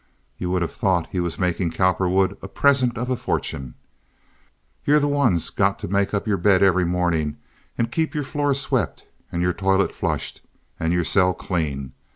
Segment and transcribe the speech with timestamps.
[0.39, 3.75] (You would have thought he was making Cowperwood a present of a fortune.)
[4.83, 7.37] "You're the one's got to make up your bed every mornin'
[7.77, 10.41] and keep your floor swept and your toilet flushed
[10.79, 11.93] and your cell clean.